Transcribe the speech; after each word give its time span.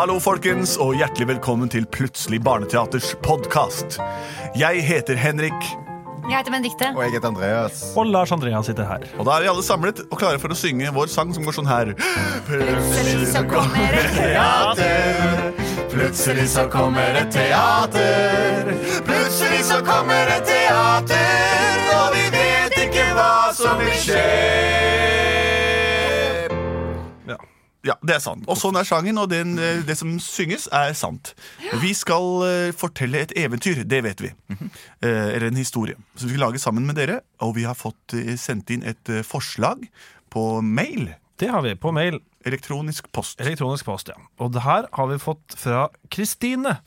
Hallo, 0.00 0.14
folkens, 0.16 0.78
og 0.80 0.94
hjertelig 0.96 1.26
velkommen 1.28 1.68
til 1.68 1.84
Plutselig 1.92 2.38
barneteaters 2.40 3.10
podkast. 3.20 3.98
Jeg 4.56 4.80
heter 4.86 5.18
Henrik, 5.20 5.66
Jeg 6.24 6.38
heter 6.38 6.54
Benedikte. 6.54 6.88
Og 6.96 7.02
jeg 7.04 7.12
heter 7.12 7.28
Andreas. 7.28 7.82
Og 7.96 8.06
Lars 8.06 8.32
Andreas 8.32 8.66
sitter 8.66 8.88
her. 8.88 9.04
og 9.18 9.26
da 9.26 9.34
er 9.36 9.44
vi 9.44 9.50
alle 9.52 9.62
samlet 9.62 10.00
og 10.06 10.16
klare 10.16 10.40
for 10.40 10.48
å 10.48 10.56
synge 10.56 10.88
vår 10.96 11.12
sang 11.12 11.34
som 11.36 11.44
går 11.44 11.58
sånn 11.58 11.68
her. 11.68 11.92
Plutselig 12.48 13.28
så 13.34 13.44
kommer 13.52 14.00
et 14.00 14.16
teater. 14.16 15.52
Plutselig 15.92 16.48
så 16.56 16.64
kommer 16.72 17.20
et 17.20 17.32
teater. 17.36 18.74
Plutselig 19.04 19.64
så 19.68 19.84
kommer 19.84 20.36
et 20.38 20.48
teater, 20.48 21.88
og 22.00 22.12
vi 22.16 22.28
vet 22.40 22.84
ikke 22.88 23.10
hva 23.20 23.32
som 23.52 23.76
vil 23.84 23.98
skje. 24.08 24.79
Ja. 27.86 27.96
Det 28.04 28.14
er 28.18 28.20
sant. 28.20 28.44
Og 28.50 28.58
sånn 28.60 28.76
er 28.76 28.84
sangen, 28.84 29.18
og 29.20 29.30
den, 29.32 29.54
eh, 29.58 29.80
det 29.86 29.96
som 29.96 30.12
synges, 30.20 30.66
er 30.72 30.92
sant. 30.98 31.32
Vi 31.80 31.92
skal 31.96 32.42
eh, 32.46 32.72
fortelle 32.76 33.22
et 33.24 33.32
eventyr, 33.40 33.84
det 33.88 34.02
vet 34.04 34.20
vi. 34.20 34.32
Eh, 34.50 35.08
Eller 35.34 35.48
en 35.48 35.56
historie. 35.56 35.96
Som 36.14 36.28
vi 36.28 36.34
skal 36.36 36.46
lage 36.48 36.60
sammen 36.60 36.86
med 36.86 36.96
dere. 37.00 37.20
Og 37.40 37.54
vi 37.56 37.64
har 37.64 37.78
fått 37.78 38.16
sendt 38.36 38.70
inn 38.70 38.84
et 38.84 39.12
forslag 39.24 39.86
på 40.30 40.60
mail. 40.62 41.14
Det 41.40 41.48
har 41.48 41.62
vi 41.64 41.74
på 41.74 41.92
mail. 41.92 42.20
Elektronisk 42.44 43.10
post. 43.12 43.40
Elektronisk 43.40 43.84
post, 43.84 44.08
ja. 44.08 44.16
Og 44.40 44.52
det 44.52 44.62
her 44.64 44.86
har 44.96 45.08
vi 45.08 45.16
fått 45.20 45.56
fra 45.56 45.88
Kristine 46.12 46.78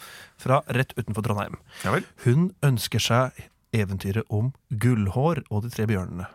fra 0.41 0.62
rett 0.73 0.94
utenfor 0.98 1.25
Trondheim. 1.25 1.58
Ja 1.84 1.94
vel. 1.94 2.05
Hun 2.25 2.52
ønsker 2.66 3.02
seg 3.02 3.44
eventyret 3.73 4.30
om 4.30 4.52
Gullhår 4.70 5.44
og 5.50 5.66
de 5.66 5.73
tre 5.73 5.86
bjørnene. 5.89 6.25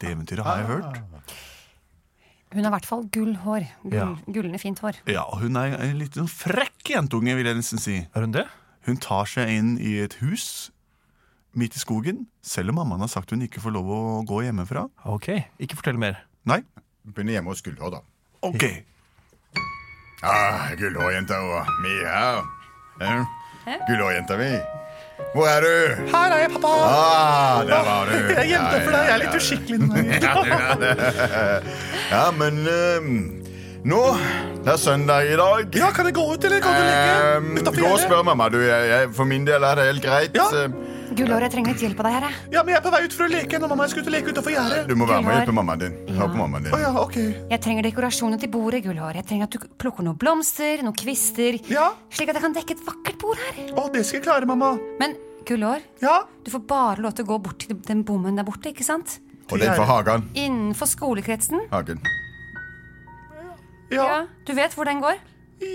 Det 0.00 0.08
eventyret 0.14 0.44
har 0.46 0.62
jeg 0.62 0.68
hørt. 0.70 1.00
Hun 2.50 2.64
har 2.64 2.72
i 2.72 2.74
hvert 2.74 2.86
fall 2.88 3.04
gull 3.14 3.36
hår. 3.44 3.66
Gull, 3.84 3.94
Ja. 3.94 4.06
Gullende 4.26 4.58
fint 4.58 4.78
hår. 4.82 4.96
Ja, 5.06 5.22
Hun 5.38 5.56
er 5.56 5.76
en 5.78 5.98
litt 5.98 6.14
sånn 6.18 6.26
frekk 6.28 6.82
jentunge, 6.96 7.36
vil 7.38 7.46
jeg 7.46 7.56
nesten 7.56 7.78
si. 7.78 7.96
Er 8.14 8.20
hun 8.26 8.32
det? 8.34 8.46
Hun 8.86 8.96
tar 8.96 9.24
seg 9.30 9.48
inn 9.48 9.76
i 9.78 9.98
et 10.02 10.14
hus 10.20 10.70
midt 11.54 11.76
i 11.76 11.78
skogen, 11.82 12.26
selv 12.42 12.70
om 12.70 12.76
mammaen 12.80 13.00
har 13.00 13.08
sagt 13.10 13.30
hun 13.30 13.42
ikke 13.42 13.60
får 13.62 13.72
lov 13.74 13.86
å 13.90 14.00
gå 14.26 14.42
hjemmefra. 14.46 14.88
Ok, 15.06 15.28
ikke 15.60 15.76
fortell 15.78 15.98
mer. 15.98 16.22
Nei? 16.46 16.62
Begynner 17.06 17.32
hjemme 17.38 17.50
hos 17.54 17.62
Gullhår, 17.62 17.90
da. 17.90 18.00
Ok. 18.42 18.64
Ah, 20.22 20.70
Gullhårjenta 20.76 21.38
og 21.40 21.66
mi 21.82 21.94
her. 22.04 23.24
Gullhårjenta 23.66 24.36
mi. 24.40 24.50
Hvor 25.34 25.46
er 25.46 25.60
du? 25.60 25.72
Her 26.10 26.32
er 26.32 26.38
jeg, 26.42 26.50
pappa! 26.56 26.70
Ah, 26.90 27.58
der 27.68 27.82
var 27.86 28.08
du. 28.08 28.14
Jeg 28.34 28.46
gjemte 28.54 28.78
for 28.86 28.94
deg. 28.94 29.02
Jeg 29.04 29.12
er 29.12 29.20
litt 29.20 29.34
Ja, 29.34 29.40
uskikkelig 29.42 29.78
noen 29.82 30.08
ganger. 30.24 31.02
Ja, 32.14 32.22
men 32.34 32.62
um, 32.66 33.10
nå 33.86 34.00
Det 34.64 34.72
er 34.74 34.80
søndag 34.80 35.28
i 35.30 35.36
dag. 35.38 35.76
Ja, 35.78 35.90
kan 35.94 36.08
jeg 36.08 36.16
gå 36.16 36.24
ut, 36.32 36.44
eller 36.48 36.64
kan 36.64 36.74
du 36.74 36.80
Ehm, 36.88 37.50
ligge 37.52 37.60
utenfor 37.68 37.84
gå 37.84 37.92
og 37.94 38.00
spør 38.02 38.24
mamma. 38.30 38.48
Du, 38.52 38.58
jeg, 38.64 38.88
jeg, 38.90 39.12
for 39.16 39.28
min 39.28 39.44
del 39.48 39.62
er 39.68 39.78
det 39.78 39.86
helt 39.92 40.04
greit. 40.08 40.34
Ja. 40.40 40.48
Ehm, 41.10 41.40
jeg 41.42 41.50
trenger 41.50 41.72
litt 41.74 41.82
hjelp 41.82 42.00
av 42.00 42.06
deg 42.06 42.12
her. 42.14 42.24
jeg. 42.30 42.52
Ja, 42.54 42.62
men 42.62 42.72
jeg 42.74 42.78
er 42.80 42.84
på 42.84 42.90
vei 42.94 43.00
ut 43.04 43.12
for 43.16 43.24
å 43.26 43.30
leke 43.30 43.58
når 43.58 43.68
mamma 43.72 43.86
skulle 43.90 44.02
ut 44.04 44.10
og 44.10 44.14
leke 44.14 44.30
utenfor 44.34 44.52
gjerdet. 44.54 44.86
Du 44.88 44.94
må 44.94 45.06
være 45.08 45.22
med 45.24 45.32
og 45.32 45.38
hjelpe 45.40 45.54
mammaen 45.58 45.78
din. 45.82 45.96
Hør 46.16 46.28
på 46.30 46.38
mammaen 46.38 46.62
din. 46.64 46.72
Å 46.76 46.80
ja, 46.80 46.90
ok. 47.00 47.16
Jeg 47.50 47.60
trenger 47.64 47.82
dekorasjoner 47.88 48.38
til 48.40 48.48
bordet, 48.50 48.82
Gullhår. 48.84 49.14
Jeg 49.18 49.26
trenger 49.26 49.44
at 49.48 49.50
du 49.56 49.58
plukker 49.82 50.06
noen 50.06 50.18
blomster, 50.20 50.82
noen 50.86 50.94
kvister, 50.96 51.58
Ja. 51.70 51.90
slik 52.10 52.28
at 52.30 52.38
jeg 52.38 52.42
kan 52.42 52.54
dekke 52.54 52.70
et 52.78 52.84
vakkert 52.86 53.18
bord 53.18 53.36
her. 53.38 53.74
Å, 53.74 53.88
det 53.92 54.04
skal 54.06 54.20
jeg 54.20 54.24
klare, 54.28 54.46
mamma. 54.46 54.78
Men 55.00 55.16
Gullhår, 55.46 55.80
Ja. 56.00 56.22
du 56.44 56.50
får 56.50 56.66
bare 56.66 57.02
lov 57.02 57.14
til 57.14 57.24
å 57.24 57.28
gå 57.28 57.42
bort 57.42 57.58
til 57.58 57.76
den 57.76 58.04
bommen 58.04 58.36
der 58.36 58.44
borte, 58.44 58.70
ikke 58.70 58.84
sant? 58.84 59.18
Og 59.50 59.58
den 59.58 59.74
for 59.74 59.84
hagen. 59.84 60.30
Innenfor 60.34 60.86
skolekretsen. 60.86 61.66
Hagen. 61.72 61.98
Ja. 63.90 64.04
Ja, 64.06 64.26
du 64.46 64.52
vet 64.54 64.72
hvor 64.74 64.84
den 64.86 65.00
går? 65.02 65.18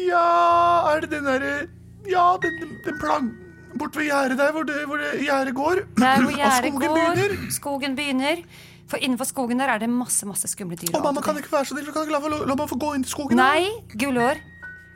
Ja, 0.08 0.94
er 0.96 1.02
det 1.02 1.10
den 1.12 1.26
derre 1.26 1.68
Ja, 2.08 2.38
den, 2.38 2.52
den, 2.62 2.78
den 2.86 3.00
plang... 3.02 3.32
Bort 3.80 3.98
ved 4.00 4.08
gjerdet 4.10 4.38
der 4.40 4.52
hvor, 4.56 4.64
det, 4.68 4.86
hvor 4.88 5.02
det 5.02 5.12
gjerdet 5.26 5.54
går. 5.58 5.84
Der 6.00 6.24
hvor 6.24 6.38
gjerdet 6.42 6.72
går. 6.74 6.96
begynner. 6.96 7.52
Skogen 7.52 7.96
begynner. 7.98 8.42
For 8.88 9.02
innenfor 9.02 9.26
skogen 9.26 9.60
der 9.60 9.72
er 9.74 9.82
det 9.82 9.90
masse 9.90 10.28
masse 10.30 10.48
skumle 10.52 10.78
dyr. 10.78 10.94
Å, 10.94 11.02
mamma 11.04 11.24
kan 11.26 11.38
ikke 11.42 11.52
være 11.52 11.66
så 11.66 11.74
snill, 11.76 11.88
kan 11.94 12.06
ikke 12.06 12.14
la, 12.14 12.22
la, 12.36 12.42
la 12.52 12.58
meg 12.60 12.70
få 12.70 12.78
gå 12.82 12.92
inn 12.96 13.06
til 13.06 13.16
skogen. 13.16 13.40
Nei, 13.42 13.66
Gullår. 13.98 14.38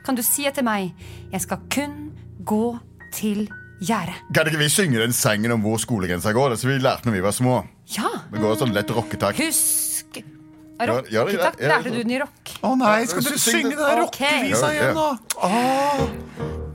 Kan 0.06 0.16
du 0.16 0.22
si 0.24 0.46
etter 0.48 0.64
meg 0.64 0.94
Jeg 1.28 1.42
skal 1.44 1.58
kun 1.74 1.96
gå 2.48 2.78
til 3.12 3.48
gjerdet. 3.84 4.16
Kan 4.36 4.48
ikke 4.48 4.60
vi 4.62 4.68
synge 4.72 5.00
den 5.02 5.12
sangen 5.16 5.52
om 5.52 5.60
hvor 5.64 5.76
skolegrensa 5.82 6.32
går? 6.36 6.54
Det 6.54 6.60
som 6.62 6.70
vi 6.70 6.78
lærte 6.80 7.08
når 7.08 7.18
vi 7.18 7.24
var 7.26 7.34
små. 7.36 7.58
Ja. 7.96 8.08
Det 8.30 8.40
går 8.40 8.58
sånn 8.62 8.72
lett 8.76 8.92
rocketakt. 8.94 9.40
Husk 9.42 10.20
Ja, 10.80 10.94
ja, 11.12 11.26
ja, 11.28 11.50
Lærte 11.60 11.90
du 11.92 11.98
den 11.98 12.14
i 12.14 12.20
rock? 12.22 12.54
Å 12.64 12.70
nei, 12.80 13.02
skal 13.10 13.26
dere 13.26 13.40
synge 13.42 13.74
den 13.74 13.82
der 13.82 13.98
rockevisa 14.00 14.70
igjen 14.72 14.94
nå? 14.96 15.08
Åh. 15.44 16.69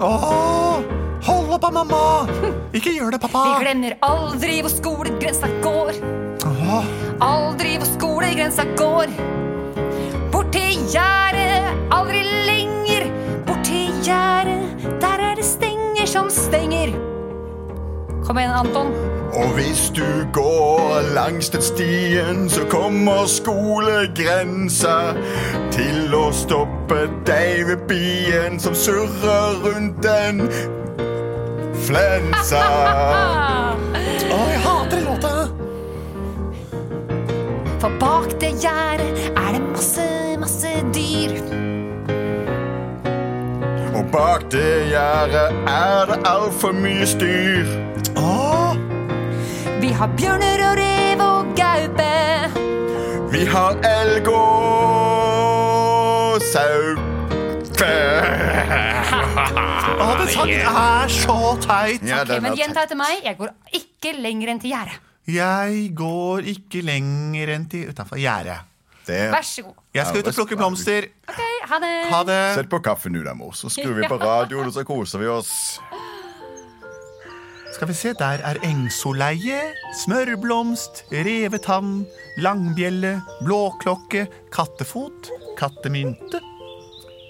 Åh. 0.00 0.80
Hold 1.22 1.50
opp, 1.52 1.66
mamma! 1.72 2.26
Ikke 2.72 2.94
gjør 2.94 3.12
det, 3.12 3.18
pappa. 3.20 3.42
Vi 3.44 3.66
glemmer 3.66 3.96
aldri 4.06 4.60
hvor 4.64 4.72
skolegrensa 4.72 5.50
går. 5.60 5.98
Åh. 6.48 6.88
Aldri 7.20 7.74
hvor 7.76 7.90
skolegrensa 7.90 8.64
går. 8.80 9.12
Bort 10.32 10.48
til 10.56 10.80
gjerdet, 10.88 11.68
aldri 11.92 12.24
lenger. 12.48 13.10
Bort 13.44 13.60
til 13.68 13.92
gjerdet, 14.06 14.88
der 15.04 15.26
er 15.28 15.36
det 15.36 15.44
stenger 15.44 16.08
som 16.08 16.32
stenger. 16.32 16.96
Kom 18.30 18.38
igjen, 18.38 18.52
Anton. 18.52 18.86
Og 19.32 19.48
hvis 19.54 19.90
du 19.96 20.06
går 20.32 21.14
langs 21.14 21.48
den 21.50 21.62
stien, 21.62 22.50
så 22.50 22.60
kommer 22.70 23.24
skolegrensa 23.26 25.16
til 25.74 26.14
å 26.14 26.28
stoppe 26.30 27.08
deg 27.26 27.64
ved 27.66 27.82
bien 27.90 28.60
som 28.62 28.76
surrer 28.78 29.58
rundt 29.64 30.06
en 30.06 30.44
flensa. 31.88 32.62
Å, 34.30 34.38
Åh, 34.38 34.46
jeg 34.52 34.62
hater 34.68 34.94
den 34.94 35.04
låta. 35.10 35.34
For 37.82 37.98
bak 37.98 38.38
det 38.38 38.54
gjerdet 38.62 39.26
er 39.34 39.52
det 39.58 39.66
masse, 39.66 40.08
masse 40.38 40.76
dyr. 40.94 41.34
Og 43.90 44.06
bak 44.14 44.46
det 44.54 44.74
gjerdet 44.94 45.62
er 45.66 46.12
det 46.14 46.22
altfor 46.30 46.78
mye 46.78 47.10
styr. 47.18 47.80
Har 50.00 50.08
bjørner 50.16 50.62
og 50.64 50.78
rev 50.78 51.20
og 51.20 51.48
gaupe. 51.58 52.04
Vi 53.34 53.42
har 53.52 53.74
elg 53.84 54.30
og 54.32 55.60
sau. 56.40 56.96
Å, 60.00 60.06
den 60.16 60.30
sangen 60.32 60.64
er 60.72 61.12
så 61.12 61.36
teit. 61.60 62.00
Ja, 62.08 62.22
Ok, 62.22 62.28
den 62.32 62.40
men 62.46 62.52
er 62.54 62.56
gjenta 62.62 62.86
etter 62.88 62.96
meg. 62.96 63.20
Jeg 63.28 63.36
går 63.42 63.52
ikke 63.76 64.14
lenger 64.24 64.54
enn 64.54 64.62
til 64.64 64.72
gjerdet. 64.72 64.96
Jeg 65.36 65.92
går 66.00 66.48
ikke 66.56 66.80
lenger 66.88 67.52
enn 67.58 67.68
til 67.68 67.92
utafor 67.92 68.16
gjerdet. 68.24 68.56
det. 69.04 69.20
Vær 69.36 69.44
så 69.44 69.68
god. 69.68 69.76
Jeg 70.00 70.06
skal 70.08 70.24
ut 70.24 70.32
og 70.32 70.34
plukke 70.40 70.56
blomster. 70.56 71.02
Ok, 71.28 71.40
ha 71.74 71.76
det. 71.84 71.92
Ha 72.08 72.20
det. 72.24 72.40
Sett 72.56 72.72
på 72.72 72.80
kaffen 72.88 73.12
nå, 73.12 73.20
da, 73.28 73.36
mor, 73.36 73.52
så 73.52 73.68
skrur 73.68 74.00
vi 74.00 74.08
på 74.08 74.16
radioen, 74.16 74.64
og 74.64 74.72
så 74.72 74.80
koser 74.88 75.20
vi 75.20 75.28
oss. 75.28 75.76
Skal 77.80 77.88
vi 77.88 77.94
se, 77.96 78.10
der 78.12 78.42
er 78.44 78.58
engsoleie, 78.60 79.60
smørblomst, 80.02 80.98
revetann, 81.08 82.02
langbjelle, 82.36 83.14
blåklokke, 83.40 84.26
kattefot, 84.52 85.30
kattemynte, 85.56 86.42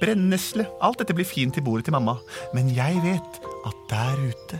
brennesle. 0.00 0.64
Alt 0.82 0.98
dette 0.98 1.14
blir 1.14 1.28
fint 1.30 1.54
til 1.54 1.62
bordet 1.62 1.86
til 1.86 1.94
mamma. 1.94 2.16
Men 2.50 2.72
jeg 2.74 2.98
vet 3.04 3.38
at 3.70 3.84
der 3.92 4.24
ute, 4.24 4.58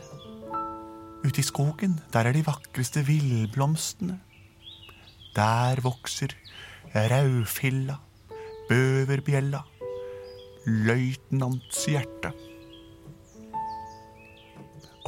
ute 1.27 1.43
i 1.43 1.47
skogen, 1.49 1.99
der 2.15 2.31
er 2.31 2.39
de 2.39 2.45
vakreste 2.47 3.03
villblomstene. 3.09 4.21
Der 5.35 5.83
vokser 5.83 6.37
raufilla, 6.95 7.99
bøverbjella, 8.71 9.65
løytnants 10.71 11.83
hjerte. 11.91 12.31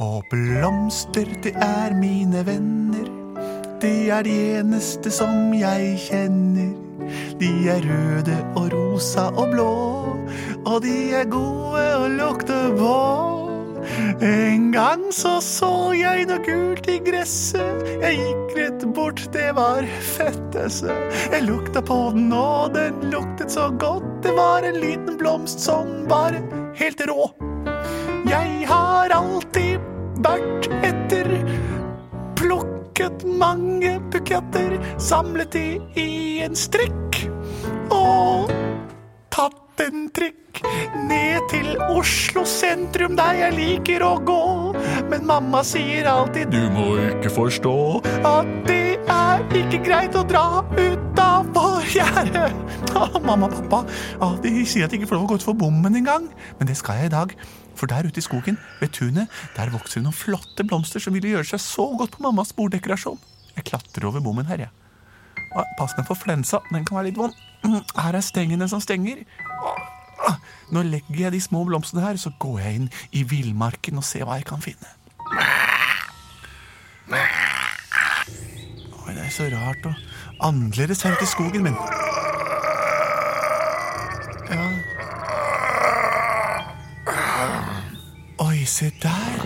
Og 0.01 0.23
blomster, 0.29 1.27
det 1.43 1.53
er 1.61 1.93
mine 1.93 2.41
venner. 2.47 3.05
Det 3.81 4.09
er 4.09 4.23
de 4.25 4.33
eneste 4.57 5.11
som 5.13 5.53
jeg 5.53 5.99
kjenner. 6.01 6.71
De 7.37 7.51
er 7.69 7.85
røde 7.85 8.39
og 8.57 8.73
rosa 8.73 9.27
og 9.35 9.51
blå, 9.51 9.73
og 10.65 10.81
de 10.81 10.95
er 11.13 11.29
gode 11.29 11.85
å 11.99 12.09
lukte 12.09 12.57
på. 12.79 12.97
En 14.23 14.71
gang 14.73 15.05
så 15.13 15.35
så 15.43 15.71
jeg 15.93 16.25
noe 16.25 16.41
gult 16.41 16.89
i 16.89 16.97
gresset. 17.03 17.85
Jeg 18.01 18.17
gikk 18.17 18.57
rett 18.57 18.89
bort, 18.97 19.21
det 19.35 19.51
var 19.59 19.85
fettese. 20.15 20.95
Jeg 21.29 21.45
lukta 21.45 21.85
på 21.85 21.99
den, 22.17 22.31
og 22.33 22.73
den 22.73 23.11
luktet 23.13 23.53
så 23.53 23.69
godt. 23.69 24.09
Det 24.25 24.33
var 24.39 24.65
en 24.65 24.81
liten 24.81 25.19
blomst 25.21 25.61
som 25.61 25.99
var 26.09 26.39
helt 26.79 27.09
rå. 27.11 27.33
Har 29.03 29.11
alltid 29.11 29.81
vært 30.23 30.67
etter. 30.87 31.27
Plukket 32.39 33.25
mange 33.27 33.97
buketter 34.13 34.77
Samlet 34.95 35.57
de 35.57 35.65
i 35.99 36.39
en 36.45 36.55
strikk. 36.55 37.19
Og 37.91 38.47
En 39.81 40.05
trikk 40.13 40.59
ned 41.09 41.47
til 41.49 41.71
Oslo 41.89 42.43
sentrum, 42.47 43.15
der 43.17 43.39
jeg 43.39 43.55
liker 43.57 44.03
å 44.05 44.11
gå. 44.25 44.37
Men 45.09 45.25
mamma 45.27 45.63
sier 45.65 46.05
alltid 46.09 46.51
du 46.53 46.61
må 46.75 46.91
ikke 47.09 47.31
forstå 47.33 47.73
at 48.29 48.51
det 48.67 48.99
er 49.09 49.41
ikke 49.57 49.79
greit 49.87 50.15
å 50.15 50.21
dra 50.29 50.45
utafor 50.77 51.81
gjerdet. 51.89 52.53
Å, 52.93 53.07
mamma 53.25 53.49
og 53.49 53.55
pappa 53.57 53.81
å, 54.21 54.29
de 54.43 54.53
sier 54.69 54.85
at 54.85 54.93
de 54.93 54.99
ikke 55.01 55.09
får 55.09 55.17
lov 55.17 55.25
å 55.25 55.31
gå 55.33 55.39
utfor 55.41 55.57
bommen 55.57 55.97
engang. 55.99 56.29
Men 56.59 56.69
det 56.69 56.77
skal 56.79 57.01
jeg 57.01 57.09
i 57.11 57.15
dag. 57.15 57.33
For 57.73 57.89
der 57.89 58.05
ute 58.05 58.21
i 58.21 58.23
skogen, 58.25 58.59
ved 58.77 58.93
tunet, 58.93 59.31
der 59.57 59.71
vokser 59.73 59.99
det 59.99 60.05
noen 60.05 60.13
flotte 60.15 60.61
blomster 60.69 61.01
som 61.01 61.15
ville 61.17 61.31
gjøre 61.33 61.49
seg 61.55 61.63
så 61.63 61.87
godt 61.97 62.13
på 62.19 62.21
mammas 62.27 62.53
borddekorasjon. 62.53 63.17
Jeg 63.57 63.65
klatrer 63.71 64.05
over 64.11 64.21
bommen 64.21 64.45
her, 64.45 64.67
jeg. 64.67 64.73
Ah, 65.57 65.65
Pass 65.77 65.93
meg 65.97 66.05
for 66.05 66.17
flensa, 66.17 66.61
den 66.69 66.85
kan 66.85 66.99
være 66.99 67.09
litt 67.09 67.17
vond. 67.17 67.33
Mm, 67.65 67.81
Her 67.97 68.15
er 68.17 68.25
stengene 68.25 68.65
som 68.69 68.81
stenger. 68.81 69.23
Nå 70.73 70.81
legger 70.87 71.19
jeg 71.25 71.31
de 71.35 71.41
små 71.41 71.63
blomstene 71.67 72.01
her, 72.01 72.17
så 72.17 72.31
går 72.39 72.59
jeg 72.63 72.75
inn 72.79 72.89
i 73.13 73.23
villmarken 73.29 73.99
og 74.01 74.05
ser 74.07 74.25
hva 74.25 74.39
jeg 74.39 74.47
kan 74.49 74.61
finne. 74.63 74.89
Oi, 79.03 79.13
det 79.13 79.25
er 79.27 79.33
så 79.35 79.49
rart 79.53 79.85
og 79.85 79.93
annerledes 80.47 81.03
her 81.05 81.13
ute 81.13 81.27
i 81.27 81.29
skogen 81.29 81.67
min. 81.67 81.77
Ja. 84.49 84.65
Oi, 88.47 88.65
se 88.65 88.89
der. 89.03 89.45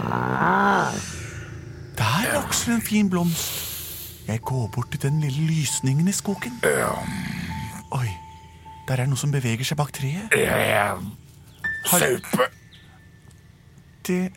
Der 1.97 2.41
vokser 2.41 2.77
en 2.77 2.81
fin 2.81 3.09
blomst. 3.09 3.63
Jeg 4.27 4.41
går 4.41 4.67
bort 4.75 4.91
til 4.91 5.01
den 5.01 5.19
lille 5.19 5.47
lysningen 5.47 6.07
i 6.07 6.11
skogen. 6.11 6.61
Der 8.87 8.97
er 9.03 9.07
noe 9.09 9.17
som 9.19 9.31
beveger 9.33 9.65
seg 9.67 9.77
bak 9.79 9.91
treet. 9.95 10.31
Saupe. 11.87 12.43
Det 14.07 14.31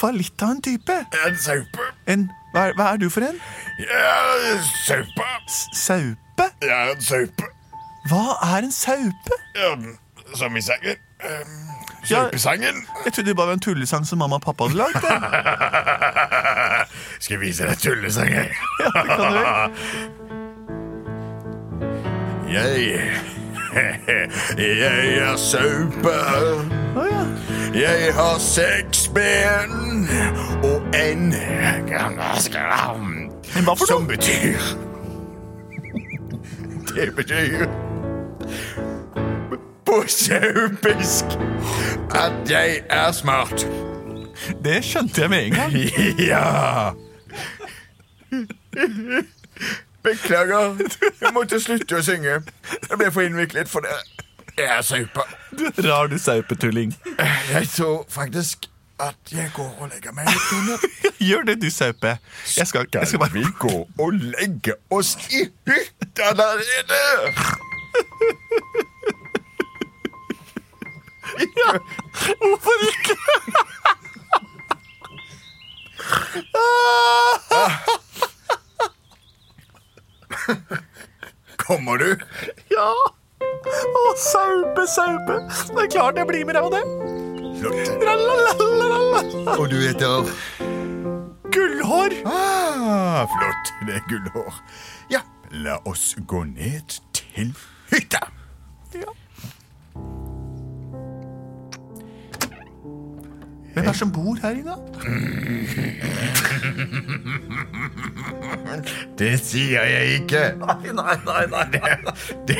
var 0.00 0.12
litt 0.16 0.42
av 0.44 0.50
en 0.56 0.62
type. 0.64 0.96
En 1.24 1.36
saupe. 1.40 1.82
En, 2.10 2.26
hva, 2.52 2.60
er, 2.68 2.72
hva 2.76 2.84
er 2.92 2.96
du 3.00 3.08
for 3.12 3.22
en? 3.24 3.38
Ja, 3.80 4.16
saupe. 4.84 5.24
Saupe? 5.72 6.46
Ja, 6.64 6.82
en 6.92 7.00
saupe. 7.04 7.44
Hva 8.10 8.24
er 8.52 8.60
en 8.68 8.72
saupe? 8.74 9.34
Ja, 9.56 9.72
som 10.36 10.56
i 10.56 10.60
sangen. 10.64 10.96
Um, 11.24 11.60
Ja. 12.04 12.08
Saupesangen. 12.28 12.76
Jeg 13.04 13.12
trodde 13.12 13.28
det 13.30 13.36
bare 13.36 13.46
var 13.46 13.52
en 13.56 13.60
tullesang 13.64 14.04
som 14.06 14.18
mamma 14.20 14.36
og 14.36 14.42
pappa 14.44 14.64
hadde 14.68 14.76
lagd. 14.76 15.00
Skal 17.24 17.32
jeg 17.34 17.40
vise 17.40 17.64
deg 17.64 17.78
tullesanger? 17.80 18.44
Ja, 18.82 18.88
det 18.92 19.04
kan 19.08 19.32
du. 19.32 19.38
Jeg 22.54 23.10
Jeg 24.58 25.16
er 25.18 25.36
saupe. 25.36 26.14
Jeg 27.74 28.14
har 28.14 28.38
seks 28.38 29.08
ben 29.08 30.08
og 30.62 30.82
en 30.94 31.34
Som 33.88 34.06
betyr 34.06 34.58
Det 36.94 37.14
betyr 37.16 37.66
på 39.86 40.04
saupisk 40.06 41.24
at 42.14 42.50
jeg 42.50 42.80
er 42.90 43.12
smart. 43.12 43.66
Det 44.64 44.84
skjønte 44.84 45.20
jeg 45.20 45.30
med 45.30 45.46
en 45.46 45.52
gang. 45.52 45.72
Ja. 46.30 46.90
Beklager. 50.04 50.76
Jeg 51.20 51.32
måtte 51.32 51.60
slutte 51.60 51.96
å 51.98 52.02
synge. 52.04 52.34
Jeg 52.90 52.98
ble 53.00 53.08
for 53.14 53.22
innviklet 53.24 53.68
for 53.72 53.80
det. 53.86 53.94
Jeg 54.58 54.68
er 54.70 54.82
saupa. 54.86 55.22
Rar 55.86 56.06
du 56.12 56.18
saupetulling. 56.18 56.92
Jeg 57.50 57.68
tror 57.72 58.04
faktisk 58.08 58.58
at 59.00 59.16
jeg 59.32 59.50
går 59.54 59.72
og 59.80 59.88
legger 59.90 60.12
meg 60.14 60.24
litt 60.28 60.52
under. 60.58 60.78
Gjør 61.28 61.42
det, 61.48 61.56
du 61.62 61.70
saupe. 61.70 62.16
Jeg 62.56 62.66
skal, 62.70 62.86
jeg 62.92 63.06
skal 63.10 63.18
bare 63.24 63.32
vi 63.32 63.44
gå 63.58 63.88
og 63.98 64.12
legge 64.12 64.72
oss 64.90 65.16
i 65.32 65.48
hytta 65.66 66.30
der 66.38 66.54
nede? 66.62 67.34
Hvorfor 72.38 72.72
ikke? 72.88 73.16
Kommer 81.64 81.98
du? 81.98 82.10
Ja. 82.72 82.90
Å, 83.44 84.04
saupe, 84.20 84.86
saupe. 84.90 85.38
Det 85.70 85.86
er 85.86 85.90
klart 85.92 86.18
jeg 86.20 86.28
blir 86.28 86.44
med 86.48 86.58
deg 86.58 86.66
på 86.66 86.72
det. 86.74 86.84
Flott. 87.60 87.80
Og 89.54 89.66
du 89.70 89.78
heter 89.80 90.28
Gullhår. 91.54 92.16
Ah, 92.28 93.24
flott. 93.30 93.74
Det 93.86 93.98
er 94.00 94.06
gullhår. 94.10 94.62
Ja, 95.12 95.20
la 95.64 95.78
oss 95.88 96.14
gå 96.26 96.44
ned 96.48 96.98
til 97.14 97.54
hytta. 97.92 98.26
Er 103.94 103.98
som 103.98 104.12
bor 104.12 104.36
her 104.42 104.50
inne? 104.50 104.74
Det 109.18 109.40
sier 109.40 109.84
jeg 109.86 110.06
ikke. 110.20 110.54
Nei, 110.58 110.92
nei, 110.92 111.16
nei, 111.24 111.46
nei. 111.46 111.66
Det, 112.48 112.56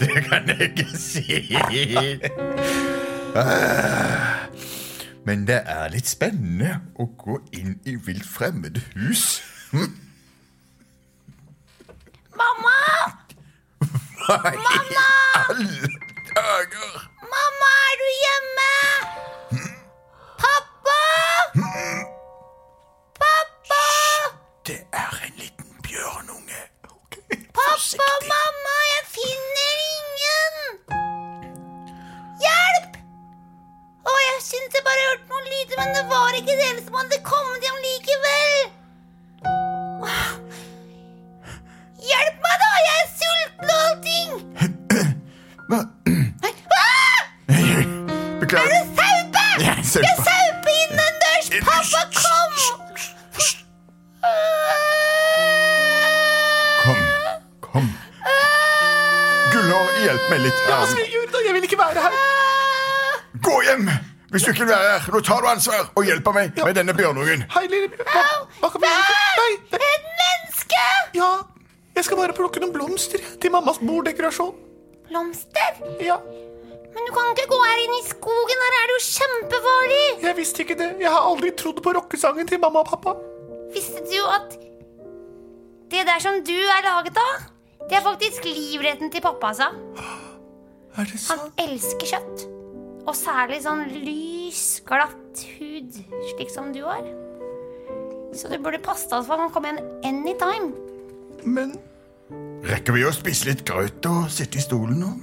det 0.00 0.24
kan 0.26 0.48
jeg 0.48 0.60
ikke 0.70 0.98
si. 0.98 1.42
Men 5.28 5.46
det 5.46 5.60
er 5.68 5.88
litt 5.92 6.08
spennende 6.10 6.80
å 6.98 7.06
gå 7.20 7.38
inn 7.54 7.78
i 7.86 7.94
vilt 8.06 8.26
fremmede 8.26 8.80
hus. 8.96 9.42
Mamma! 12.38 12.78
Hva 14.24 14.36
i 14.56 14.58
alle 15.44 15.88
dager? 16.34 17.07
Pappa, 27.88 28.04
mamma, 28.28 28.72
jeg 28.86 29.04
finner 29.14 29.78
ingen! 29.84 30.56
Hjelp! 32.42 32.98
Å, 34.04 34.16
jeg 34.24 34.42
syntes 34.44 34.76
jeg 34.76 34.84
bare 34.84 35.06
hørte 35.06 35.30
noen 35.30 35.48
lyder, 35.48 35.80
men 35.80 35.94
det 35.96 36.02
var 36.10 36.36
ikke 36.36 36.58
dere 36.58 36.82
som 36.82 36.98
hadde 37.00 37.20
kommet 37.24 37.64
hjem 37.64 37.80
likevel. 37.86 38.77
Jeg 61.46 61.54
vil 61.54 61.66
ikke 61.68 61.78
være 61.78 62.04
her. 62.04 62.16
Gå 63.42 63.56
hjem! 63.66 63.88
Hvis 64.30 64.42
du 64.44 64.50
ikke 64.52 64.64
vil 64.66 64.72
være 64.74 64.88
her, 64.98 65.06
nå 65.14 65.20
tar 65.24 65.40
du 65.40 65.46
ansvar 65.48 65.86
og 65.96 66.04
hjelper 66.04 66.34
meg 66.36 66.58
med 66.64 66.74
denne 66.76 66.92
bjørnungen. 66.96 67.44
Hei, 67.54 67.62
lille 67.72 67.88
bjørn. 67.94 68.10
Hva, 68.12 68.24
hva 68.60 68.68
kan 68.74 68.82
vi 68.82 68.90
gjøre? 68.90 69.14
Nei, 69.38 69.52
nei. 69.72 69.78
Et 69.78 70.10
menneske! 70.20 70.82
Ja, 71.16 71.30
jeg 71.96 72.04
skal 72.04 72.20
bare 72.20 72.36
plukke 72.36 72.60
noen 72.60 72.74
blomster 72.74 73.24
til 73.40 73.54
mammas 73.54 73.80
borddekorasjon. 73.80 74.52
Blomster? 75.08 75.80
Ja, 76.04 76.18
Men 76.92 77.06
du 77.08 77.12
kan 77.14 77.32
ikke 77.32 77.48
gå 77.54 77.58
her 77.62 77.80
inne 77.86 77.96
i 78.02 78.06
skogen. 78.10 78.62
Her 78.66 78.76
er 78.82 78.86
det 78.90 78.94
jo 78.98 79.02
kjempefarlig. 79.06 80.04
jeg 80.26 80.36
visste 80.36 80.64
ikke 80.64 80.76
det. 80.82 80.88
Jeg 81.00 81.10
har 81.14 81.24
aldri 81.30 81.50
trodd 81.56 81.80
på 81.84 81.92
rockesangen 81.96 82.48
til 82.48 82.60
mamma 82.60 82.82
og 82.84 82.90
pappa. 82.92 83.14
Visste 83.72 84.02
du 84.12 84.18
at 84.34 84.56
det 85.92 86.04
der 86.04 86.20
som 86.20 86.40
du 86.44 86.56
er 86.58 86.82
laget 86.84 87.16
av, 87.16 87.46
det 87.88 87.96
er 87.96 88.04
faktisk 88.04 88.44
livretten 88.44 89.08
til 89.14 89.24
pappa, 89.24 89.54
altså. 89.54 89.70
Er 90.98 91.06
det 91.06 91.20
Han 91.30 91.52
elsker 91.62 92.10
kjøtt. 92.10 92.46
Og 93.08 93.14
særlig 93.16 93.62
sånn 93.64 93.84
lys, 94.02 94.62
glatt 94.88 95.44
hud, 95.56 95.94
slik 96.32 96.50
som 96.52 96.72
du 96.74 96.82
har. 96.84 97.06
Så 98.36 98.50
du 98.50 98.58
burde 98.60 98.80
passe 98.82 99.06
deg 99.08 99.22
for 99.24 99.38
at 99.38 99.46
han 99.46 99.52
kommer 99.54 99.78
igjen 99.78 99.86
anytime. 100.04 100.72
Men 101.46 101.78
Rekker 102.68 102.92
vi 102.92 103.06
å 103.08 103.12
spise 103.14 103.48
litt 103.48 103.62
grøt 103.64 104.04
og 104.10 104.26
sitte 104.32 104.58
i 104.60 104.64
stolen 104.64 104.98
nå? 105.00 105.14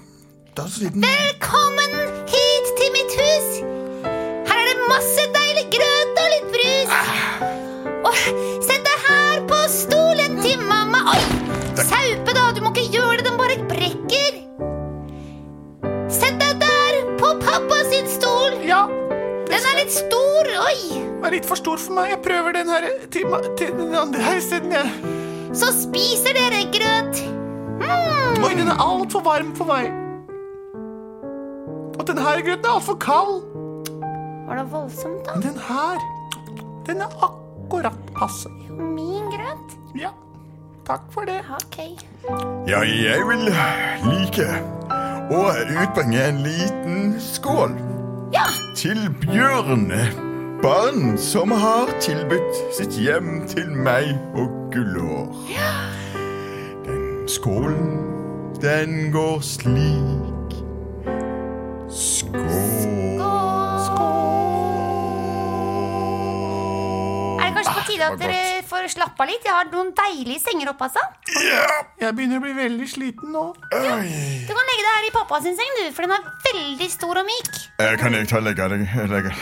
Velkommen 0.55 1.95
hit 2.31 2.69
til 2.79 2.93
mitt 2.95 3.17
hus! 3.19 3.49
Her 4.47 4.55
er 4.55 4.69
det 4.71 4.87
masse 4.87 5.24
litt 21.35 21.47
for 21.49 21.59
stor 21.59 21.81
for 21.81 21.95
meg. 21.97 22.11
Jeg 22.13 22.21
prøver 22.25 22.55
den 22.55 22.71
her 22.71 22.87
til, 23.11 23.35
til 23.59 23.73
den 23.77 23.95
andre 23.95 24.21
her 24.23 24.39
isteden. 24.39 24.71
jeg. 24.71 24.89
Så 25.55 25.71
spiser 25.75 26.35
dere 26.37 26.63
grøt. 26.73 27.21
Mm. 27.79 28.43
Oi, 28.43 28.51
den 28.57 28.71
er 28.71 28.81
altfor 28.81 29.23
varm 29.25 29.53
for 29.55 29.69
meg. 29.69 29.91
Og 31.95 32.03
den 32.07 32.19
her 32.19 32.41
grøten 32.43 32.65
er 32.65 32.75
altfor 32.75 32.99
kald. 32.99 33.41
Var 34.45 34.59
det 34.59 34.67
voldsomt, 34.71 35.25
da? 35.25 35.39
Den 35.41 35.57
her, 35.67 36.03
den 36.85 37.01
er 37.01 37.17
akkurat 37.27 37.97
passe. 38.17 38.51
Min 38.69 39.25
grøt? 39.33 39.77
Ja, 39.97 40.11
takk 40.87 41.07
for 41.11 41.25
det. 41.29 41.39
Ok. 41.55 41.79
Ja, 42.69 42.81
jeg 42.85 43.25
vil 43.29 43.49
like 44.05 44.47
å 45.33 45.41
utbringe 45.81 46.21
en 46.29 46.41
liten 46.45 47.15
skål 47.21 47.73
Ja, 48.35 48.43
til 48.75 49.15
Bjørne. 49.21 50.11
Barn 50.61 51.17
som 51.17 51.51
har 51.51 51.87
tilbudt 52.01 52.57
sitt 52.75 52.97
hjem 52.99 53.45
til 53.47 53.69
meg 53.71 54.11
og 54.35 54.49
Gullår. 54.73 55.31
Den 56.85 57.29
skålen, 57.31 57.95
den 58.61 59.11
går 59.15 59.39
slik. 59.39 60.59
Skål. 61.89 62.95
er 67.39 67.45
det 67.45 67.55
kanskje 67.55 67.73
på 67.77 67.85
tide 67.87 68.05
at 68.11 68.19
dere 68.19 68.54
får 68.69 68.87
slappe 68.93 69.23
av 69.23 69.29
litt? 69.29 69.43
Jeg 69.45 69.53
har 69.55 69.67
noen 69.71 69.91
deilige 69.97 70.41
senger 70.43 70.69
oppe, 70.71 70.87
altså. 70.87 71.01
Ja. 71.45 71.65
Jeg 72.01 72.15
begynner 72.17 72.39
å 72.39 72.43
bli 72.45 72.53
veldig 72.57 72.87
sliten 72.89 73.31
nå. 73.35 73.43
Oi. 73.73 74.11
Du 74.47 74.51
kan 74.53 74.69
legge 74.69 74.83
deg 74.85 74.91
her 74.91 75.07
i 75.09 75.13
pappa 75.15 75.39
sin 75.45 75.57
seng, 75.59 75.73
du, 75.79 75.83
for 75.95 76.05
den 76.05 76.13
er 76.15 76.29
veldig 76.47 76.89
stor 76.93 77.21
og 77.21 77.27
myk. 77.29 77.51
Eh, 77.83 77.95
Kan 78.01 78.15
jeg 78.17 78.29
ta 78.31 78.39
legge 78.43 78.67
deg 78.71 78.85
legge, 79.11 79.33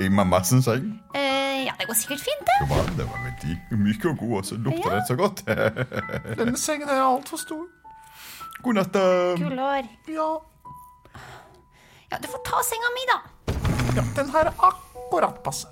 i 0.06 0.08
mammas 0.12 0.52
seng? 0.64 0.88
Eh, 1.14 1.64
ja, 1.66 1.72
det 1.78 1.86
går 1.88 1.98
sikkert 1.98 2.24
fint, 2.26 2.42
det. 2.48 2.58
Det 2.62 2.68
var, 2.74 2.90
det 2.98 3.06
var 3.08 3.24
veldig 3.28 3.80
myk 3.86 4.04
og 4.12 4.18
god, 4.24 4.34
og 4.40 4.44
så 4.50 4.58
lukter 4.60 4.90
Ja. 4.90 4.96
den 4.98 5.06
så 5.08 5.16
godt. 5.20 5.44
Denne 6.40 6.56
sengen 6.60 6.88
er 6.92 7.00
altfor 7.04 7.40
stor. 7.40 7.64
God 8.62 8.74
natt. 8.80 8.92
da. 8.94 9.06
Gullår. 9.40 9.88
Ja, 10.10 10.28
Ja, 12.10 12.18
du 12.22 12.28
får 12.30 12.42
ta 12.46 12.60
senga 12.62 12.90
mi, 12.94 13.02
da. 13.10 13.16
ja, 13.96 14.02
den 14.14 14.28
her 14.30 14.46
er 14.52 14.60
akkurat 14.68 15.40
passe. 15.42 15.66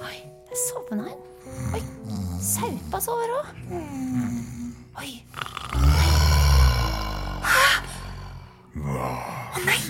Oi, 0.00 0.16
der 0.48 0.56
sovna 0.68 1.04
en. 1.10 1.20
Oi, 1.74 1.82
saupa 2.42 3.00
sover 3.00 3.32
òg. 3.38 3.46
Oi. 4.98 5.10
Å 8.78 9.62
nei! 9.64 9.80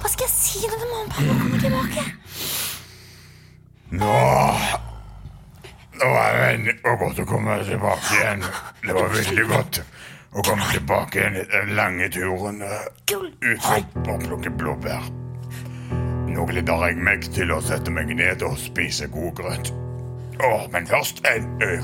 Hva 0.00 0.10
skal 0.12 0.26
jeg 0.26 0.32
si 0.34 0.62
når 0.62 0.78
mamma 0.84 1.02
og 1.02 1.12
pappa 1.16 1.38
kommer 1.42 1.64
tilbake? 1.64 2.06
Nå 3.96 4.14
Nå 5.96 6.08
er 6.20 6.34
det 6.36 6.48
endelig 6.54 6.96
godt 7.00 7.20
å 7.22 7.28
komme 7.28 7.60
tilbake 7.64 8.16
igjen. 8.20 8.42
Det 8.84 8.96
var 8.98 9.14
veldig 9.14 9.46
godt 9.50 9.82
å 10.36 10.42
komme 10.44 10.66
tilbake 10.70 11.22
igjen 11.22 11.38
den 11.54 11.76
lange 11.78 12.10
turen 12.12 12.60
eh, 12.62 12.90
Gull. 13.08 13.30
ut 13.40 13.70
å 13.72 14.18
plukke 14.26 14.52
blåbær. 14.60 15.08
Nå 16.36 16.44
gleder 16.44 16.82
jeg 16.84 16.96
meg 17.00 17.22
til 17.32 17.48
å 17.54 17.62
sette 17.64 17.88
meg 17.88 18.10
ned 18.12 18.42
og 18.44 18.58
spise 18.60 19.06
god 19.08 19.30
grøt. 19.38 19.70
Åh, 20.44 20.66
men 20.72 20.84
først 20.86 21.22
en 21.24 21.46
ø, 21.64 21.76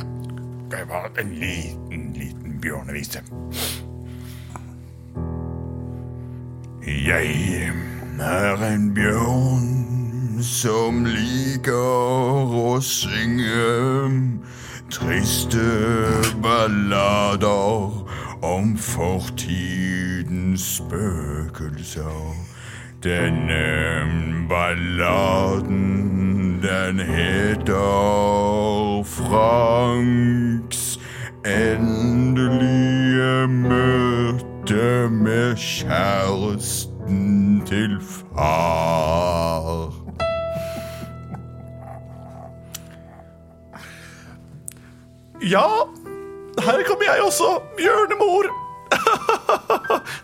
Det 0.73 0.83
bare 0.89 1.09
en 1.21 1.33
liten, 1.41 2.13
liten 2.13 2.59
bjørnevise. 2.61 3.23
Jeg 6.87 7.73
er 8.21 8.65
en 8.69 8.95
bjørn 8.95 10.43
som 10.45 11.05
liker 11.09 12.57
å 12.61 12.77
synge 12.85 14.39
triste 14.93 15.67
ballader 16.45 18.01
om 18.45 18.77
fortidens 18.77 20.75
spøkelser. 20.77 22.52
Denne 23.03 24.47
balladen, 24.49 26.61
den 26.63 27.01
heter 27.01 29.03
Franks 29.05 30.99
endelige 31.45 33.49
møte 33.49 35.09
med 35.11 35.57
kjæresten 35.57 37.63
til 37.67 37.99
far. 38.01 39.93
Ja, 45.43 45.67
her 46.59 46.83
kommer 46.87 47.05
jeg 47.05 47.23
også, 47.25 47.61
bjørnemor. 47.77 48.52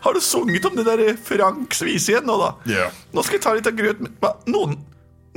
Har 0.09 0.13
du 0.17 0.21
sunget 0.25 0.65
om 0.65 0.73
det 0.73 0.85
der 0.87 1.11
Franks 1.21 1.83
vise 1.85 2.15
igjen 2.15 2.25
nå, 2.25 2.33
da? 2.41 2.47
Ja, 2.65 2.85
Nå 3.13 3.21
skal 3.21 3.37
jeg 3.37 3.43
ta 3.43 3.51
litt 3.53 3.67
av 3.69 3.75
grøten. 3.77 4.07
Noen, 4.49 4.71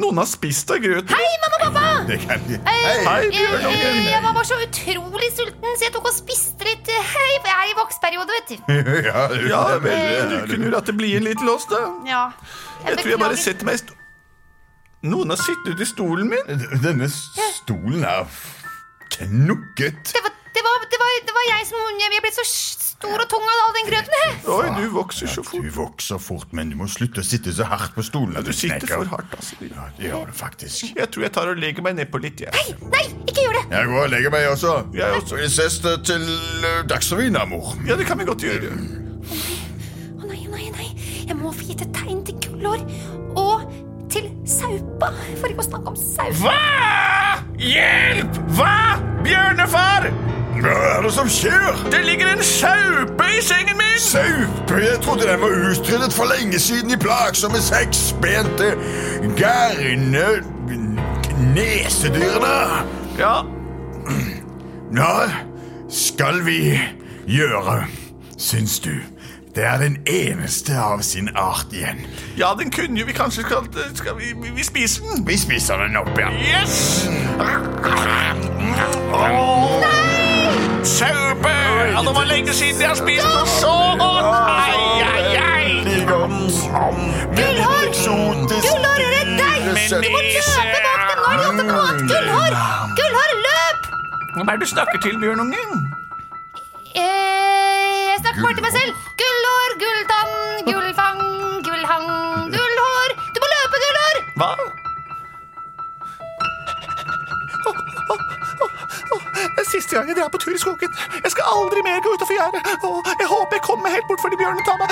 noen 0.01 0.21
har 0.23 0.29
spist 0.31 0.71
av 0.73 0.79
grøten. 0.81 1.11
Hei, 1.13 1.33
mamma 1.43 1.59
og 1.59 1.65
pappa! 1.67 1.83
det 2.09 2.17
kan 2.23 2.47
de. 2.47 2.57
Hei, 2.65 2.79
eh, 2.89 3.27
bjørnungen. 3.35 3.99
Jeg 4.09 4.23
var 4.25 4.33
bare 4.39 4.49
så 4.49 4.57
utrolig 4.65 5.29
sulten, 5.37 5.75
så 5.77 5.85
jeg 5.85 5.93
tok 5.99 6.09
og 6.09 6.15
spiste 6.17 6.65
litt. 6.71 6.89
eh, 6.89 7.11
Hei, 7.11 7.27
jeg 7.35 7.53
er 7.53 7.69
i 7.69 7.77
voksperiode, 7.77 8.39
vet 8.39 8.55
du. 8.55 8.73
Ja, 9.11 9.27
Ja 9.51 9.61
vel, 9.85 10.33
du 10.33 10.55
kunne 10.55 10.71
jo 10.71 10.73
latt 10.73 10.89
det 10.89 10.95
bli 11.03 11.11
en 11.19 11.29
liten 11.29 11.51
lås, 11.51 11.69
da. 11.69 11.83
Ja. 12.09 12.23
Jeg 12.87 12.97
tror 13.03 13.13
jeg 13.13 13.21
bare 13.27 13.37
setter 13.43 13.69
meg 13.69 13.77
i 13.77 13.83
sto... 13.83 13.99
Noen 15.05 15.35
har 15.35 15.43
sittet 15.45 15.85
i 15.85 15.91
stolen 15.93 16.33
min. 16.33 16.65
Denne 16.81 17.11
stolen 17.13 18.09
er 18.09 18.25
knukket. 19.19 20.01
Det 20.17 20.25
var, 20.25 20.33
det, 20.57 20.65
var, 20.65 20.89
det, 20.89 21.03
var, 21.05 21.13
det 21.29 21.37
var 21.37 21.47
jeg 21.51 21.69
som 21.69 22.03
Jeg 22.07 22.25
ble 22.25 22.33
så 22.41 22.47
stor 23.03 23.25
og 23.25 23.29
tung 23.33 23.47
av 23.51 23.75
den 23.77 23.89
grøten. 23.91 24.17
her. 24.23 24.35
Oi, 24.53 24.67
du 24.79 24.85
vokser 24.95 25.31
så 25.31 25.43
fort 25.47 25.65
Du 25.65 25.71
vokser 25.75 26.21
fort, 26.23 26.53
men 26.55 26.71
du 26.73 26.77
må 26.79 26.87
slutte 26.91 27.23
å 27.23 27.27
sitte 27.27 27.53
så 27.57 27.67
hardt 27.69 27.95
på 27.97 28.05
stolen. 28.07 28.37
Ja, 28.39 28.43
Du 28.47 28.53
sitter 28.55 28.87
for 28.87 29.11
hardt, 29.11 29.35
altså. 29.39 29.59
Ja, 29.67 29.89
det 29.99 30.11
gjør 30.11 30.27
du 30.31 30.37
faktisk. 30.39 30.93
Jeg 30.97 31.11
tror 31.11 31.27
jeg 31.27 31.33
tar 31.35 31.51
og 31.53 31.59
legger 31.63 31.83
meg 31.87 31.99
nedpå 31.99 32.21
litt, 32.23 32.43
jeg. 32.45 32.53
Nei, 32.55 32.91
nei, 32.95 33.05
ikke 33.27 33.47
gjør 33.47 33.59
det! 33.59 33.65
Jeg 33.75 33.91
går 33.93 34.03
og 34.05 34.13
legger 34.15 34.35
meg 34.37 34.49
også. 34.53 34.77
Jeg 34.95 35.19
også. 35.21 35.41
Vi 35.41 35.49
ses 35.57 35.79
til 35.83 36.29
uh, 36.29 36.83
Dagsrevyen, 36.91 37.39
da, 37.39 37.45
mor. 37.49 37.75
Ja, 37.89 37.99
det 37.99 38.07
kan 38.09 38.21
vi 38.23 38.29
godt 38.29 38.47
gjøre. 38.47 38.71
Å 38.73 40.29
nei, 40.29 40.43
å 40.47 40.55
nei, 40.55 40.69
nei. 40.77 40.89
Jeg 41.27 41.39
må 41.39 41.53
få 41.55 41.67
gitt 41.71 41.83
et 41.87 41.93
tegn 41.97 42.23
til 42.29 42.39
Gullår. 42.45 42.83
Saupa. 44.63 45.13
For 45.41 45.51
ikke 45.53 45.65
å 45.65 45.69
snakke 45.69 45.93
om 45.93 45.99
Saupa. 45.99 46.35
Hva? 46.43 47.39
Hjelp! 47.63 48.39
Hva? 48.57 48.77
Bjørnefar! 49.27 50.09
Hva 50.63 50.73
er 50.93 51.03
det 51.03 51.13
som 51.15 51.31
skjer? 51.31 51.79
Det 51.91 52.03
ligger 52.07 52.29
en 52.37 52.43
saupe 52.47 53.27
i 53.35 53.41
sengen 53.43 53.79
min! 53.79 53.99
Saupe? 54.03 54.79
Jeg 54.83 55.01
trodde 55.03 55.27
den 55.27 55.41
var 55.43 55.55
utryddet 55.71 56.15
for 56.15 56.31
lenge 56.31 56.59
siden 56.63 56.95
i 56.95 56.99
plagsomme 57.01 57.59
seksbente, 57.63 58.73
gærne 59.39 60.27
nesedyrene. 61.55 62.59
Ja, 63.19 63.35
Hva 64.93 65.31
skal 65.93 66.43
vi 66.47 66.77
gjøre, 67.27 67.83
syns 68.39 68.79
du? 68.85 68.93
Det 69.55 69.65
er 69.65 69.79
den 69.79 69.97
eneste 70.07 70.79
av 70.81 71.03
sin 71.03 71.29
art 71.37 71.67
igjen. 71.73 72.07
ja, 72.39 72.55
den 72.59 72.71
kunne 72.71 73.01
jo 73.01 73.07
vi 73.07 73.13
kanskje 73.13 73.43
skal, 73.43 73.69
skal 73.95 74.17
vi, 74.19 74.33
vi, 74.43 74.49
vi 74.57 74.65
spise 74.65 75.03
den? 75.03 75.27
Vi 75.29 75.37
spiser 75.39 75.77
den 75.77 75.97
opp, 75.97 76.09
ja. 76.19 76.31
Yes! 76.33 77.09
Nei! 79.83 80.03
Saupe! 80.85 81.53
Ja, 81.93 82.01
det 82.01 82.15
var 82.17 82.25
lenge 82.25 82.53
siden 82.53 82.81
jeg 82.81 82.89
har 82.89 82.97
spist 82.97 83.29
noe 83.29 83.45
så 83.47 83.75
godt! 84.01 84.25
Ai, 84.49 85.03
ai, 85.05 85.37
ai! 85.37 85.85
Gullhår! 87.37 87.87
Gullhår, 88.49 88.99
redd 89.13 89.37
deg! 89.37 89.59
Du 89.93 90.09
må 90.09 90.21
løpe 90.25 90.49
bak 90.49 90.69
dem! 90.73 90.89
Nå 91.21 91.29
har 91.29 91.37
de 91.37 91.45
gjort 91.45 91.61
noe 91.61 91.79
annet! 91.85 92.09
Gullhår! 92.15 92.53
Gullhår, 92.99 93.33
løp! 93.47 93.81
Hvem 94.35 94.49
er 94.49 94.53
det 94.57 94.61
du 94.65 94.73
snakker 94.75 95.05
til, 95.07 95.21
bjørnungen? 95.21 95.81
Eh, 96.97 97.03
jeg 98.09 98.21
snakker 98.25 98.41
bare 98.49 98.55
til 98.61 98.71
meg 98.71 98.79
selv. 98.81 99.02
Gullhår, 99.23 99.71
gulltann, 99.83 100.33
gullfang, 100.71 101.21
gullhang, 101.67 102.07
gullhår. 102.55 103.11
Du 103.35 103.39
må 103.43 103.47
løpe, 103.53 103.77
Gullhår! 103.85 104.17
Hva? 104.41 104.51
Det 109.43 109.63
er 109.63 109.69
siste 109.69 109.95
gang 109.95 110.09
jeg 110.11 110.17
drar 110.17 110.31
på 110.33 110.41
tur 110.43 110.55
i 110.55 110.59
skogen. 110.59 110.91
Jeg 111.23 111.31
skal 111.35 111.45
aldri 111.55 111.83
mer 111.87 112.01
gå 112.03 112.11
utafor 112.17 112.35
gjerdet. 112.35 112.63
Jeg 113.21 113.29
håper 113.31 113.59
jeg 113.59 113.65
kommer 113.69 113.95
helt 113.95 114.07
bort 114.11 114.23
før 114.23 114.35
de 114.35 114.41
bjørnene 114.43 114.67
tar 114.67 114.79
meg. 114.81 114.89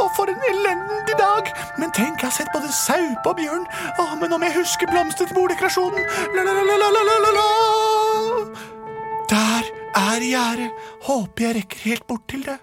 Og 0.00 0.08
for 0.16 0.32
en 0.32 0.42
elendig 0.48 1.16
dag. 1.20 1.52
Men 1.80 1.92
tenk, 1.92 2.20
jeg 2.22 2.28
har 2.30 2.34
sett 2.38 2.52
både 2.56 2.72
saupe 2.72 3.26
og 3.32 3.36
bjørn. 3.40 3.64
Men 4.22 4.36
om 4.38 4.44
jeg 4.48 4.56
husker 4.56 4.90
blomster 4.92 5.28
til 5.28 5.36
borddekorasjonen 5.36 6.02
La-la-la-la-la-la-la 6.36 7.48
Der 9.32 9.72
er 10.06 10.28
gjerdet. 10.32 10.70
Håper 11.08 11.48
jeg 11.48 11.56
rekker 11.62 11.88
helt 11.90 12.06
bort 12.08 12.28
til 12.32 12.44
det. 12.48 12.58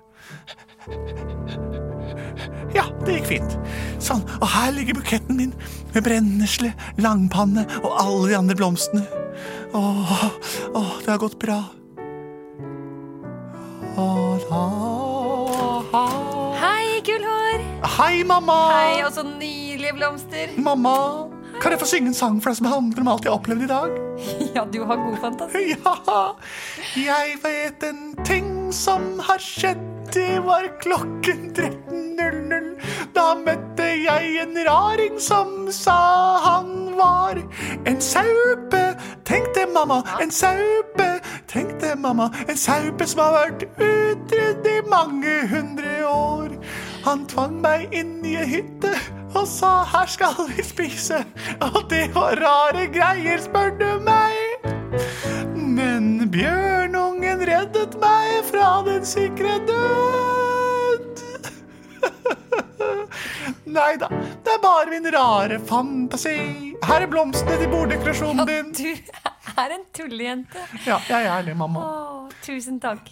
Ja, 2.76 2.86
det 3.06 3.18
gikk 3.18 3.30
fint. 3.32 3.56
Sånn, 4.04 4.22
og 4.40 4.48
her 4.52 4.72
ligger 4.76 5.00
buketten 5.00 5.40
min 5.40 5.54
med 5.96 6.06
brennesle, 6.06 6.74
langpanne 7.02 7.66
og 7.82 7.92
alle 7.98 8.30
de 8.30 8.38
andre 8.38 8.58
blomstene. 8.60 9.06
Åh, 9.74 10.14
åh, 10.78 10.94
det 11.06 11.10
har 11.10 11.22
gått 11.22 11.40
bra. 11.42 11.64
Åh, 13.98 14.46
da. 14.50 16.06
Hei, 16.62 17.02
gullhår. 17.06 17.66
Hei, 17.98 18.24
mamma! 18.28 18.60
Hei, 18.76 19.02
og 19.08 19.12
så 19.18 19.26
nydelige 19.26 19.98
blomster. 19.98 20.54
Mamma, 20.62 20.96
kan 21.60 21.74
jeg 21.74 21.82
få 21.82 21.90
synge 21.90 22.14
en 22.14 22.18
sang 22.18 22.38
for 22.40 22.54
deg 22.54 22.62
som 22.62 22.70
handler 22.72 23.04
om 23.04 23.12
alt 23.12 23.26
jeg 23.26 23.34
har 23.34 23.42
opplevd 23.42 23.66
i 23.66 23.72
dag? 23.74 23.98
Ja, 24.56 24.66
du 24.66 24.82
har 24.86 25.00
god 25.00 25.18
fantasi. 25.22 25.70
Ja, 25.74 26.24
jeg 26.98 27.38
vet 27.44 27.86
en 27.88 28.04
ting 28.28 28.50
som 28.76 29.16
har 29.26 29.42
skjedd. 29.44 29.89
Det 30.14 30.40
var 30.40 30.80
klokken 30.82 31.54
13.00. 31.56 32.70
Da 33.14 33.36
møtte 33.38 33.86
jeg 33.86 34.40
en 34.42 34.58
raring 34.66 35.20
som 35.22 35.68
sa 35.74 35.98
han 36.42 36.72
var 36.98 37.38
en 37.86 38.02
saupe. 38.02 38.82
Tenkte 39.26 39.68
mamma, 39.74 40.02
en 40.22 40.32
saupe. 40.32 41.10
Tenkte 41.48 41.94
mamma, 41.96 42.32
en 42.48 42.58
saupe 42.58 43.06
som 43.08 43.22
har 43.22 43.36
vært 43.38 43.68
utrydd 43.78 44.68
i 44.70 44.80
mange 44.90 45.36
hundre 45.54 45.96
år. 46.10 46.58
Han 47.06 47.28
tvang 47.30 47.60
meg 47.62 47.94
inn 47.94 48.20
i 48.26 48.36
ei 48.42 48.50
hytte 48.50 48.96
og 49.38 49.46
sa 49.48 49.84
her 49.94 50.10
skal 50.10 50.36
vi 50.50 50.66
spise. 50.66 51.22
Og 51.70 51.84
det 51.92 52.08
var 52.16 52.40
rare 52.42 52.88
greier, 52.94 53.42
spør 53.46 53.76
du 53.78 53.90
meg. 54.06 54.66
Men 55.54 56.32
bjørnungen 56.34 57.46
reddet 57.46 57.94
meg 58.02 58.19
fra 58.52 58.70
den 58.86 59.06
sikre 59.06 59.58
død. 59.70 61.24
Nei 63.80 63.96
da, 64.02 64.10
det 64.44 64.56
er 64.56 64.62
bare 64.64 64.90
min 64.92 65.10
rare 65.14 65.60
fantasi. 65.70 66.38
Her 66.84 67.06
er 67.06 67.12
blomstene 67.12 67.58
til 67.60 67.70
borddekorasjonen 67.72 68.40
Ja, 68.40 68.46
du 68.46 68.86
er 69.60 69.76
en 69.76 69.84
tullejente. 69.94 70.64
Ja, 70.88 70.98
jeg 71.10 71.26
er 71.26 71.42
det, 71.50 71.58
mamma. 71.58 71.80
Åh, 71.80 72.30
tusen 72.46 72.80
takk. 72.80 73.12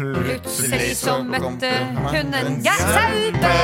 Plutselig 0.00 0.96
så 0.96 1.18
møtte 1.22 1.70
hun 2.10 2.34
en 2.34 2.60
saupe. 2.64 3.54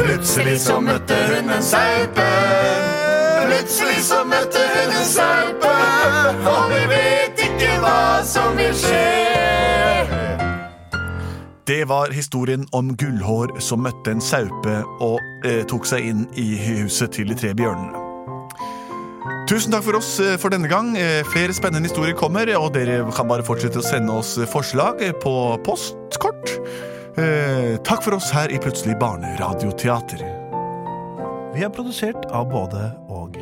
Plutselig 0.00 0.56
så 0.60 0.80
møtte 0.80 1.18
hun 1.28 1.50
en 1.54 1.62
saupe. 1.62 2.26
Plutselig 3.46 4.02
så 4.08 4.24
møtte 4.24 4.64
hun 4.74 4.96
en 4.96 5.06
saupe. 5.12 5.74
Og 6.54 6.74
vi 6.74 6.99
hva 7.82 8.20
som 8.26 8.56
vil 8.58 8.74
skje. 8.76 9.06
Det 11.70 11.84
var 11.86 12.10
historien 12.10 12.64
om 12.74 12.96
Gullhår 12.98 13.52
som 13.62 13.84
møtte 13.84 14.10
en 14.10 14.22
saupe 14.24 14.80
og 15.04 15.20
eh, 15.46 15.60
tok 15.70 15.86
seg 15.86 16.08
inn 16.08 16.24
i 16.34 16.48
huset 16.58 17.12
til 17.14 17.30
de 17.30 17.36
tre 17.38 17.52
bjørnene. 17.54 17.94
Tusen 19.50 19.70
takk 19.74 19.84
for 19.86 19.98
oss 20.00 20.16
eh, 20.22 20.34
for 20.40 20.50
denne 20.50 20.70
gang. 20.70 20.96
Eh, 20.98 21.22
Flere 21.30 21.54
spennende 21.54 21.86
historier 21.86 22.18
kommer, 22.18 22.50
og 22.58 22.72
dere 22.74 23.04
kan 23.14 23.30
bare 23.30 23.46
fortsette 23.46 23.78
å 23.78 23.86
sende 23.86 24.18
oss 24.18 24.34
forslag 24.50 25.02
eh, 25.06 25.14
på 25.14 25.34
postkort. 25.66 26.56
Eh, 27.18 27.78
Takk 27.86 28.02
for 28.02 28.18
oss 28.18 28.30
her 28.34 28.50
i 28.50 28.58
Plutselig 28.62 28.98
barneradioteater. 28.98 30.26
Vi 31.54 31.66
er 31.66 31.74
produsert 31.74 32.26
av 32.34 32.50
både 32.50 32.90
og. 33.10 33.38